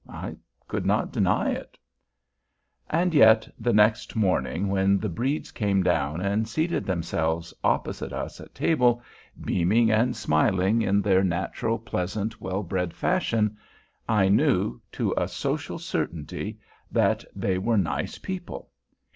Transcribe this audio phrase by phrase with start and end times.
[0.09, 0.35] I
[0.67, 1.77] could not deny it.
[2.89, 8.39] And yet, the next morning, when the Bredes came down and seated themselves opposite us
[8.41, 9.03] at table,
[9.39, 13.57] beaming and smiling in their natural, pleasant, well bred fashion,
[14.09, 16.57] I knew, to a social certainty,
[16.91, 18.71] that they were "nice" people.